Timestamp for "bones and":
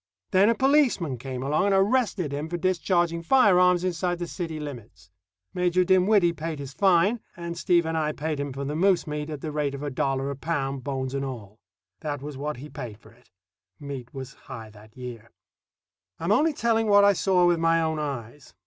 10.83-11.23